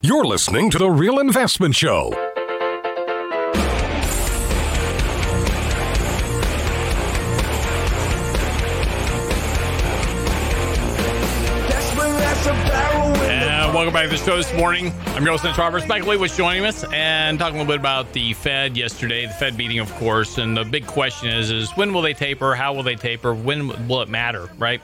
[0.00, 2.10] You're listening to The Real Investment Show.
[13.74, 14.92] Welcome back to the show this morning.
[15.08, 15.88] I'm your host, Roberts.
[15.88, 19.56] Mike Lebowitz joining us and talking a little bit about the Fed yesterday, the Fed
[19.56, 20.38] meeting, of course.
[20.38, 22.54] And the big question is, is when will they taper?
[22.54, 23.34] How will they taper?
[23.34, 24.80] When will it matter, right?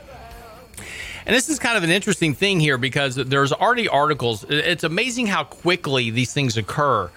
[1.26, 4.44] And this is kind of an interesting thing here because there's already articles.
[4.48, 7.10] It's amazing how quickly these things occur.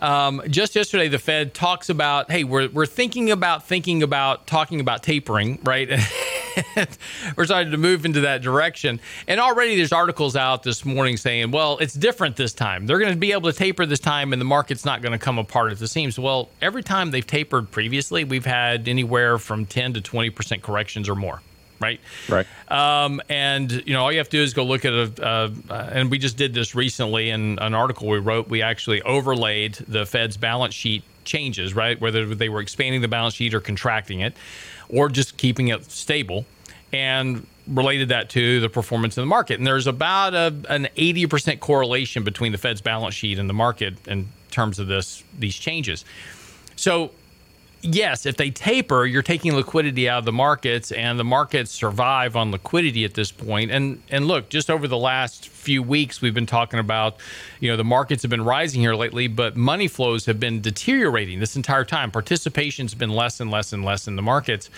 [0.00, 4.80] Um, just yesterday, the Fed talks about, hey, we're, we're thinking about thinking about talking
[4.80, 5.88] about tapering, right?
[7.36, 8.98] we're starting to move into that direction.
[9.28, 12.86] And already there's articles out this morning saying, well, it's different this time.
[12.86, 15.18] They're going to be able to taper this time and the market's not going to
[15.18, 16.18] come apart at the seams.
[16.18, 21.14] Well, every time they've tapered previously, we've had anywhere from 10 to 20% corrections or
[21.14, 21.42] more
[21.80, 22.00] right?
[22.28, 22.46] Right.
[22.68, 25.50] Um, and you know, all you have to do is go look at a, uh,
[25.92, 28.48] and we just did this recently in an article we wrote.
[28.48, 32.00] We actually overlaid the Fed's balance sheet changes, right?
[32.00, 34.36] Whether they were expanding the balance sheet or contracting it,
[34.88, 36.44] or just keeping it stable,
[36.92, 39.58] and related that to the performance in the market.
[39.58, 43.94] And there's about a, an 80% correlation between the Fed's balance sheet and the market
[44.06, 46.04] in terms of this these changes.
[46.76, 47.12] So
[47.82, 52.36] yes, if they taper, you're taking liquidity out of the markets, and the markets survive
[52.36, 53.70] on liquidity at this point.
[53.70, 57.16] And and look, just over the last few weeks, we've been talking about,
[57.60, 61.40] you know, the markets have been rising here lately, but money flows have been deteriorating
[61.40, 62.10] this entire time.
[62.10, 64.70] Participation's been less and less and less in the markets,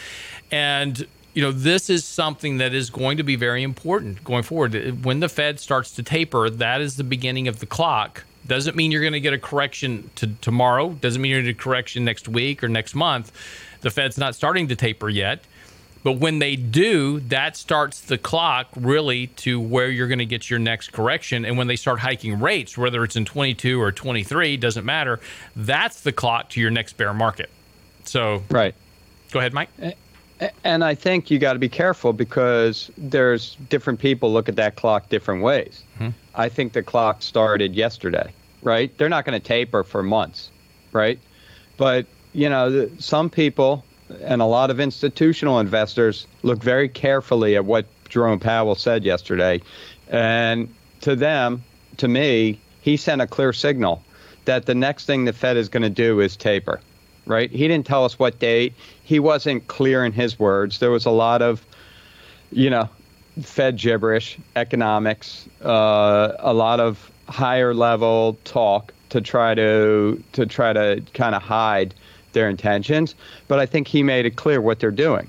[0.51, 5.03] and you know, this is something that is going to be very important going forward.
[5.03, 8.91] When the Fed starts to taper, that is the beginning of the clock doesn't mean
[8.91, 10.91] you're going to get a correction to tomorrow.
[10.91, 13.33] Doesn't mean you're going to get a correction next week or next month.
[13.83, 15.45] The Fed's not starting to taper yet.
[16.05, 20.51] But when they do, that starts the clock really to where you're going to get
[20.51, 21.45] your next correction.
[21.45, 25.21] And when they start hiking rates, whether it's in 22 or 23, doesn't matter.
[25.55, 27.51] That's the clock to your next bear market.
[28.05, 28.75] So, right.
[29.31, 29.69] Go ahead, Mike.
[29.81, 29.93] Eh,
[30.65, 34.77] And I think you got to be careful because there's different people look at that
[34.77, 35.83] clock different ways.
[35.97, 36.11] Mm-hmm.
[36.35, 38.33] I think the clock started yesterday,
[38.63, 38.97] right?
[38.97, 40.51] They're not going to taper for months,
[40.93, 41.19] right?
[41.77, 43.85] But, you know, some people
[44.23, 49.61] and a lot of institutional investors look very carefully at what Jerome Powell said yesterday.
[50.09, 50.73] And
[51.03, 51.63] to them,
[51.99, 54.03] to me, he sent a clear signal
[54.45, 56.81] that the next thing the Fed is going to do is taper
[57.27, 57.51] right?
[57.51, 58.75] He didn't tell us what date.
[59.05, 60.79] He wasn't clear in his words.
[60.79, 61.65] There was a lot of,
[62.51, 62.89] you know,
[63.41, 70.73] Fed gibberish, economics, uh, a lot of higher level talk to try to to try
[70.73, 71.95] to kind of hide
[72.33, 73.15] their intentions.
[73.49, 75.29] But I think he made it clear what they're doing.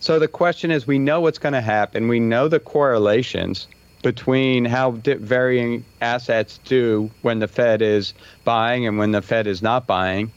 [0.00, 2.08] So the question is, we know what's going to happen.
[2.08, 3.66] We know the correlations
[4.02, 8.14] between how varying assets do when the Fed is
[8.44, 10.30] buying and when the Fed is not buying.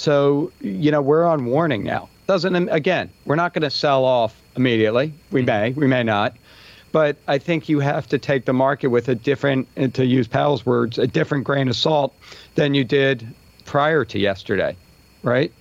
[0.00, 2.08] So, you know, we're on warning now.
[2.26, 5.12] Doesn't again, we're not going to sell off immediately.
[5.30, 5.46] We mm-hmm.
[5.46, 6.38] may, we may not.
[6.90, 10.26] But I think you have to take the market with a different, uh, to use
[10.26, 12.14] Powell's words, a different grain of salt
[12.54, 13.28] than you did
[13.66, 14.74] prior to yesterday,
[15.22, 15.52] right?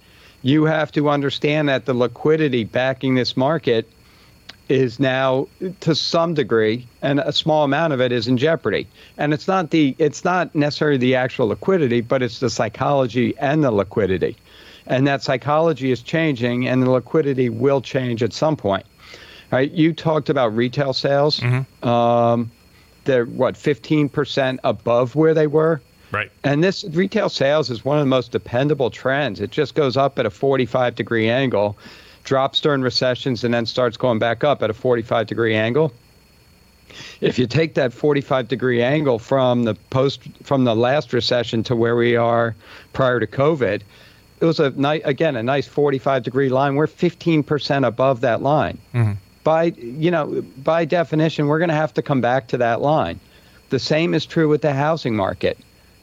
[0.41, 3.91] You have to understand that the liquidity backing this market
[4.69, 5.47] is now
[5.79, 8.87] to some degree and a small amount of it is in jeopardy.
[9.17, 13.63] And it's not the it's not necessarily the actual liquidity but it's the psychology and
[13.63, 14.37] the liquidity.
[14.85, 18.85] And that psychology is changing and the liquidity will change at some point.
[19.51, 19.71] Right?
[19.71, 21.39] You talked about retail sales.
[21.39, 21.87] Mm-hmm.
[21.87, 22.51] um,
[23.05, 25.81] they're what 15% above where they were?
[26.11, 26.31] Right.
[26.43, 29.39] And this retail sales is one of the most dependable trends.
[29.39, 31.77] It just goes up at a 45 degree angle
[32.29, 35.91] drops during recessions and then starts going back up at a 45 degree angle.
[37.21, 41.75] If you take that 45 degree angle from the post from the last recession to
[41.75, 42.55] where we are
[42.93, 43.81] prior to COVID,
[44.41, 46.75] it was a nice again a nice 45 degree line.
[46.75, 48.77] We're 15% above that line.
[48.93, 49.13] Mm-hmm.
[49.43, 53.19] By you know by definition, we're going to have to come back to that line.
[53.71, 55.57] The same is true with the housing market.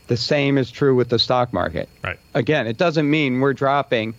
[0.09, 1.89] The same is true with the stock market.
[2.03, 2.19] Right.
[2.35, 4.15] Again, it doesn't mean we're dropping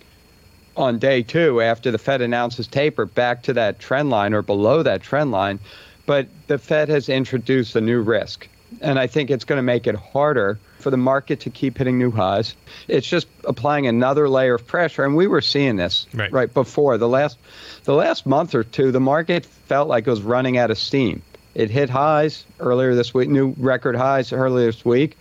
[0.78, 4.84] on day two after the Fed announces taper back to that trend line or below
[4.84, 5.60] that trend line.
[6.06, 8.48] But the Fed has introduced a new risk.
[8.82, 11.98] And I think it's going to make it harder for the market to keep hitting
[11.98, 12.54] new highs.
[12.88, 15.04] It's just applying another layer of pressure.
[15.04, 17.38] And we were seeing this right, right before the last
[17.86, 21.22] the last month or two, the market felt like it was running out of steam.
[21.56, 25.18] It hit highs earlier this week, new record highs earlier this week.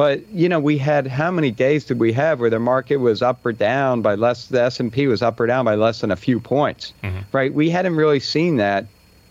[0.00, 3.20] But you know, we had how many days did we have where the market was
[3.20, 4.46] up or down by less?
[4.46, 7.18] The S and P was up or down by less than a few points, mm-hmm.
[7.32, 7.52] right?
[7.52, 8.86] We hadn't really seen that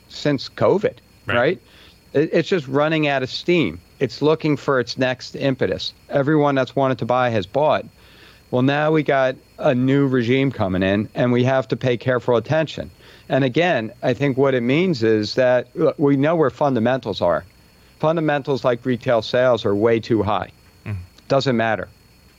[0.09, 0.93] since COVID,
[1.25, 1.35] right?
[1.35, 1.61] right?
[2.13, 3.81] It, it's just running out of steam.
[3.97, 5.91] It's looking for its next impetus.
[6.07, 7.87] Everyone that's wanted to buy has bought.
[8.51, 12.35] Well, now we got a new regime coming in, and we have to pay careful
[12.35, 12.91] attention.
[13.27, 17.43] And again, I think what it means is that look, we know where fundamentals are.
[17.97, 20.51] Fundamentals like retail sales are way too high.
[21.29, 21.87] Doesn't matter.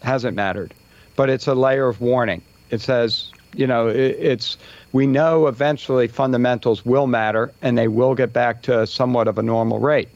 [0.03, 0.75] Hasn't mattered.
[1.17, 2.43] But it's a layer of warning.
[2.71, 4.59] It says, you know, it, it's
[4.93, 9.43] we know eventually fundamentals will matter and they will get back to somewhat of a
[9.43, 10.09] normal rate.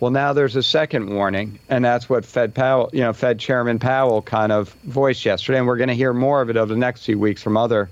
[0.00, 3.80] Well, now there's a second warning, and that's what Fed Powell, you know, Fed Chairman
[3.80, 6.78] Powell kind of voiced yesterday, and we're going to hear more of it over the
[6.78, 7.90] next few weeks from other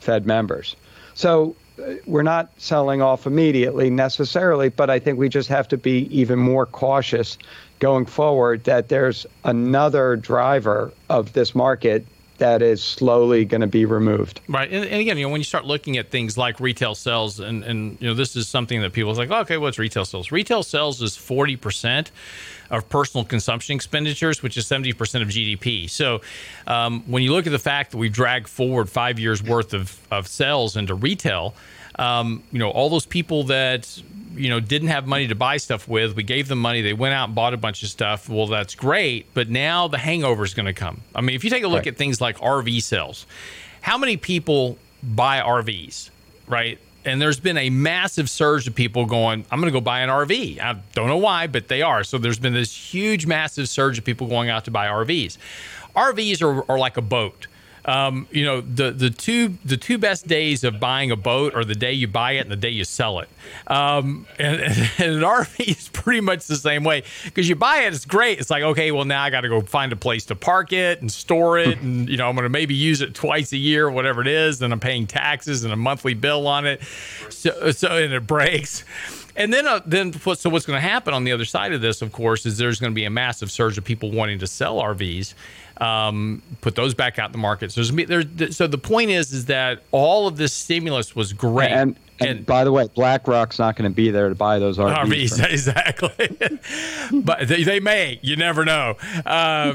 [0.00, 0.76] Fed members.
[1.14, 5.78] So uh, we're not selling off immediately necessarily, but I think we just have to
[5.78, 7.38] be even more cautious
[7.78, 12.06] going forward that there's another driver of this market
[12.38, 14.40] that is slowly going to be removed.
[14.48, 17.40] Right, and, and, again, you know, when you start looking at things like retail sales,
[17.40, 20.30] and and you know, this is something that people like, okay, what's retail sales?
[20.30, 22.10] Retail sales is forty percent
[22.70, 25.88] of personal consumption expenditures, which is seventy percent of GDP.
[25.88, 26.20] So,
[26.66, 29.98] um, when you look at the fact that we've dragged forward five years worth of
[30.10, 31.54] of sales into retail.
[31.98, 34.02] Um, you know, all those people that
[34.36, 37.14] you know didn't have money to buy stuff with we gave them money they went
[37.14, 38.28] out and bought a bunch of stuff.
[38.28, 41.00] Well that's great but now the hangover is going to come.
[41.14, 41.88] I mean if you take a look right.
[41.88, 43.26] at things like rv sales
[43.80, 46.10] how many people buy rvs
[46.46, 46.78] right?
[47.04, 50.10] And there's been a massive surge of people going i'm going to go buy an
[50.10, 52.04] rv i don't know why but they are.
[52.04, 55.38] So there's been this huge massive surge of people going out to buy rvs
[55.94, 57.46] rvs are, are like a boat
[57.86, 61.64] um, you know the the two the two best days of buying a boat are
[61.64, 63.28] the day you buy it and the day you sell it.
[63.68, 67.94] Um, and, and, an RV is pretty much the same way because you buy it,
[67.94, 68.40] it's great.
[68.40, 71.00] It's like okay, well now I got to go find a place to park it
[71.00, 73.88] and store it, and you know I'm going to maybe use it twice a year,
[73.88, 74.60] whatever it is.
[74.62, 76.82] and I'm paying taxes and a monthly bill on it,
[77.30, 78.84] so so and it breaks.
[79.36, 82.00] And then, uh, then so what's going to happen on the other side of this,
[82.00, 84.80] of course, is there's going to be a massive surge of people wanting to sell
[84.80, 85.34] RVs,
[85.76, 87.70] um, put those back out in the market.
[87.70, 91.70] So, there's, so the point is, is that all of this stimulus was great.
[91.70, 94.78] And, and, and by the way, BlackRock's not going to be there to buy those
[94.78, 95.04] RVs.
[95.04, 96.38] RVs exactly.
[97.22, 98.18] but they, they, may.
[98.22, 98.96] You never know.
[99.26, 99.74] Uh,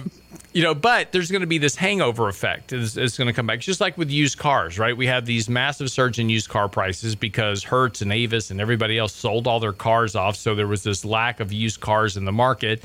[0.53, 2.73] you know, but there's going to be this hangover effect.
[2.73, 4.95] It's, it's, going to come back, just like with used cars, right?
[4.95, 8.97] We have these massive surge in used car prices because Hertz and Avis and everybody
[8.97, 12.25] else sold all their cars off, so there was this lack of used cars in
[12.25, 12.83] the market.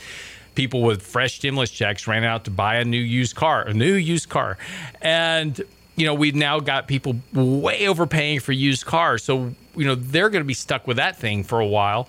[0.55, 3.95] People with fresh stimulus checks ran out to buy a new used car, a new
[3.95, 4.57] used car,
[5.03, 5.61] and
[5.97, 10.31] you know we've now got people way overpaying for used cars, so you know they're
[10.31, 12.09] going to be stuck with that thing for a while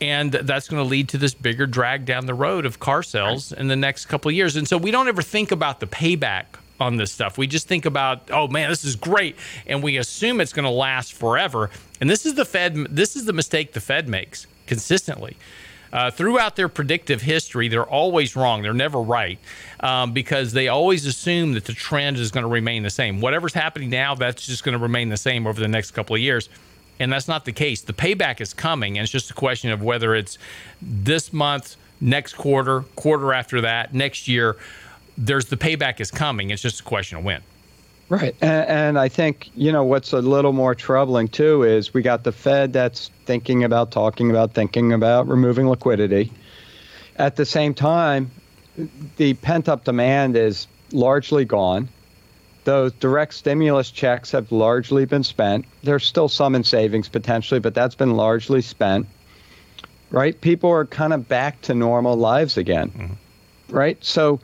[0.00, 3.52] and that's going to lead to this bigger drag down the road of car sales
[3.52, 4.56] in the next couple of years.
[4.56, 6.44] And so we don't ever think about the payback
[6.80, 7.38] on this stuff.
[7.38, 9.36] We just think about, oh man, this is great,
[9.66, 11.70] and we assume it's going to last forever.
[12.00, 12.76] And this is the Fed.
[12.90, 15.36] This is the mistake the Fed makes consistently.
[15.90, 18.60] Uh, throughout their predictive history, they're always wrong.
[18.60, 19.38] They're never right
[19.80, 23.22] um, because they always assume that the trend is going to remain the same.
[23.22, 26.20] Whatever's happening now, that's just going to remain the same over the next couple of
[26.20, 26.50] years
[27.00, 27.82] and that's not the case.
[27.82, 30.38] The payback is coming, and it's just a question of whether it's
[30.80, 34.56] this month, next quarter, quarter after that, next year.
[35.16, 36.50] There's the payback is coming.
[36.50, 37.42] It's just a question of when.
[38.08, 42.00] Right, and, and I think you know what's a little more troubling too is we
[42.00, 46.32] got the Fed that's thinking about, talking about, thinking about removing liquidity.
[47.16, 48.30] At the same time,
[49.16, 51.88] the pent up demand is largely gone
[52.64, 55.64] those direct stimulus checks have largely been spent.
[55.82, 59.06] There's still some in savings potentially, but that's been largely spent.
[60.10, 60.40] Right?
[60.40, 62.90] People are kind of back to normal lives again.
[62.90, 63.76] Mm-hmm.
[63.76, 64.02] Right?
[64.02, 64.40] So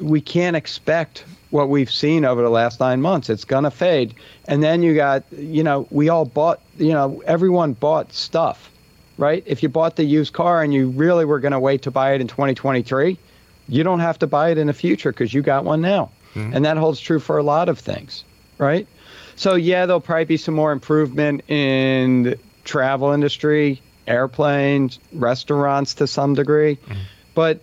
[0.00, 3.28] we can't expect what we've seen over the last nine months.
[3.28, 4.14] It's going to fade.
[4.48, 8.70] And then you got, you know, we all bought, you know, everyone bought stuff,
[9.18, 9.42] right?
[9.46, 12.14] If you bought the used car and you really were going to wait to buy
[12.14, 13.18] it in 2023,
[13.68, 16.10] you don't have to buy it in the future because you got one now.
[16.34, 16.54] Mm-hmm.
[16.54, 18.24] And that holds true for a lot of things,
[18.58, 18.86] right?
[19.36, 26.34] So yeah, there'll probably be some more improvement in travel industry, airplanes, restaurants to some
[26.34, 26.76] degree.
[26.76, 27.00] Mm-hmm.
[27.34, 27.60] But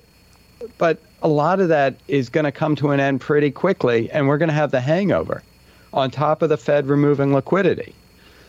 [0.77, 4.27] but a lot of that is going to come to an end pretty quickly and
[4.27, 5.43] we're going to have the hangover
[5.93, 7.93] on top of the Fed removing liquidity.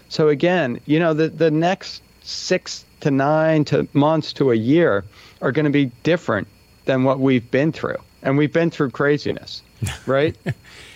[0.08, 5.04] So again, you know, the the next 6 to 9 to months to a year
[5.40, 6.48] are going to be different
[6.84, 7.96] than what we've been through.
[8.22, 9.62] And we've been through craziness.
[10.06, 10.36] right?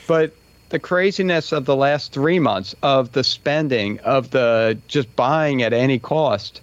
[0.06, 0.32] but
[0.70, 5.72] the craziness of the last three months of the spending, of the just buying at
[5.72, 6.60] any cost,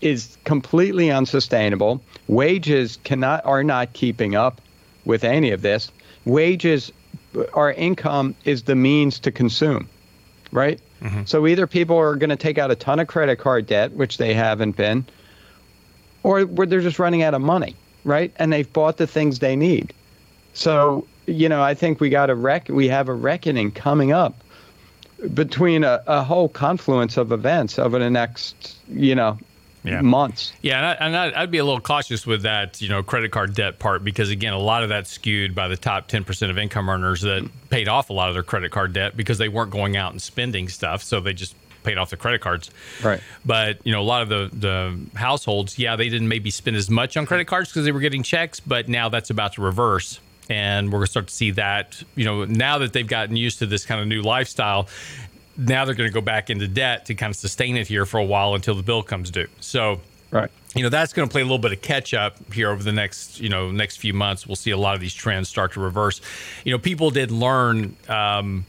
[0.00, 2.02] is completely unsustainable.
[2.28, 4.60] Wages cannot are not keeping up
[5.04, 5.90] with any of this.
[6.24, 6.92] Wages,
[7.54, 9.88] our income is the means to consume,
[10.50, 10.80] right?
[11.00, 11.24] Mm-hmm.
[11.24, 14.18] So either people are going to take out a ton of credit card debt, which
[14.18, 15.04] they haven't been,
[16.22, 18.32] or they're just running out of money, right?
[18.36, 19.92] And they've bought the things they need.
[20.54, 24.34] So, you know, I think we got a rec- we have a reckoning coming up
[25.34, 29.38] between a, a whole confluence of events over the next, you know,
[29.84, 30.00] yeah.
[30.00, 30.52] months.
[30.62, 33.78] Yeah, and, I, would be a little cautious with that, you know, credit card debt
[33.78, 36.88] part because again, a lot of that's skewed by the top ten percent of income
[36.88, 39.96] earners that paid off a lot of their credit card debt because they weren't going
[39.96, 42.70] out and spending stuff, so they just paid off the credit cards.
[43.02, 43.20] Right.
[43.44, 46.90] But you know, a lot of the the households, yeah, they didn't maybe spend as
[46.90, 50.20] much on credit cards because they were getting checks, but now that's about to reverse
[50.52, 53.58] and we're going to start to see that you know now that they've gotten used
[53.58, 54.88] to this kind of new lifestyle
[55.56, 58.18] now they're going to go back into debt to kind of sustain it here for
[58.18, 59.48] a while until the bill comes due.
[59.60, 60.50] So, right.
[60.74, 62.92] You know that's going to play a little bit of catch up here over the
[62.92, 64.46] next you know next few months.
[64.46, 66.22] We'll see a lot of these trends start to reverse.
[66.64, 67.94] You know, people did learn.
[68.08, 68.64] Um,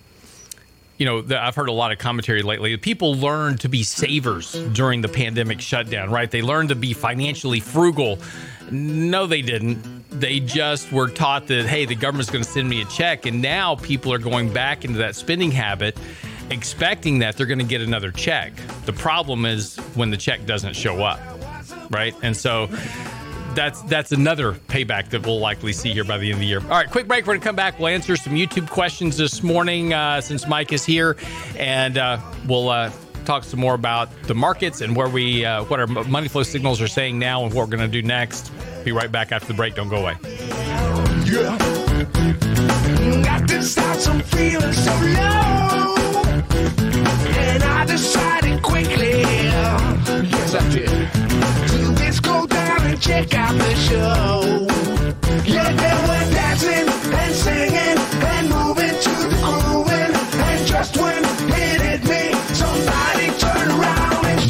[0.97, 2.75] you know, the, I've heard a lot of commentary lately.
[2.77, 6.29] People learned to be savers during the pandemic shutdown, right?
[6.29, 8.19] They learned to be financially frugal.
[8.69, 10.02] No, they didn't.
[10.13, 13.25] They just were taught that, hey, the government's going to send me a check.
[13.25, 15.97] And now people are going back into that spending habit
[16.49, 18.53] expecting that they're going to get another check.
[18.85, 21.19] The problem is when the check doesn't show up,
[21.89, 22.15] right?
[22.21, 22.69] And so
[23.55, 26.61] that's that's another payback that we'll likely see here by the end of the year.
[26.61, 27.25] All right, quick break.
[27.25, 27.79] We're going to come back.
[27.79, 31.17] We'll answer some YouTube questions this morning uh, since Mike is here,
[31.57, 32.91] and uh, we'll uh,
[33.23, 36.81] talk some more about the markets and where we uh, what our money flow signals
[36.81, 38.51] are saying now and what we're going to do next.
[38.83, 39.75] Be right back after the break.
[39.75, 40.15] Don't go away.
[41.25, 41.73] Yeah.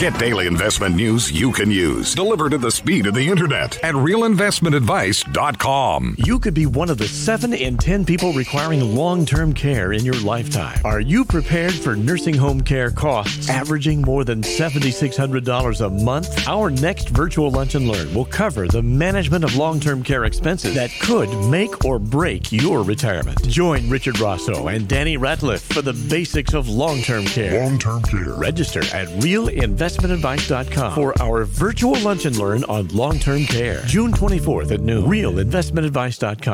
[0.04, 3.96] Get daily investment news you can use, delivered at the speed of the internet at
[3.96, 6.16] realinvestmentadvice.com.
[6.18, 10.04] You could be one of the 7 in 10 people requiring long term care in
[10.04, 10.78] your lifetime.
[10.84, 16.50] Are you prepared for nursing home care costs averaging more than $7,600 a month?
[16.50, 20.76] Our next virtual lunch and learn will cover the management of long term care expenses
[20.76, 23.48] that could make or break your retirement.
[23.48, 27.64] Join Richard Rosso and Danny Ratliff for the basics of long term care.
[27.64, 28.34] Long term care.
[28.34, 29.48] Register at Real
[29.94, 33.84] Investment realinvestmentadvice.com for our virtual lunch and learn on long term care.
[33.86, 35.06] June 24th at noon.
[35.06, 36.54] Realinvestmentadvice.com.